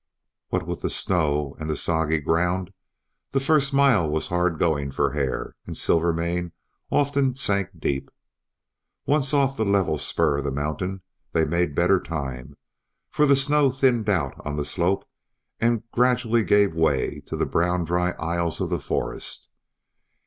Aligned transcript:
What 0.49 0.65
with 0.65 0.81
the 0.81 0.89
snow 0.89 1.55
and 1.59 1.69
the 1.69 1.77
soggy 1.77 2.17
ground 2.21 2.73
the 3.33 3.39
first 3.39 3.71
mile 3.71 4.09
was 4.09 4.29
hard 4.29 4.57
going 4.57 4.89
for 4.89 5.11
Hare, 5.11 5.55
and 5.67 5.77
Silvermane 5.77 6.53
often 6.89 7.35
sank 7.35 7.69
deep. 7.79 8.09
Once 9.05 9.31
off 9.31 9.55
the 9.57 9.63
level 9.63 9.99
spur 9.99 10.37
of 10.39 10.43
the 10.43 10.49
mountain 10.49 11.01
they 11.33 11.45
made 11.45 11.75
better 11.75 11.99
time, 12.01 12.57
for 13.11 13.27
the 13.27 13.35
snow 13.35 13.69
thinned 13.69 14.09
out 14.09 14.33
on 14.43 14.55
the 14.57 14.65
slope 14.65 15.07
and 15.59 15.83
gradually 15.91 16.43
gave 16.43 16.73
way 16.73 17.19
to 17.27 17.37
the 17.37 17.45
brown 17.45 17.85
dry 17.85 18.13
aisles 18.17 18.59
of 18.59 18.71
the 18.71 18.79
forest. 18.79 19.49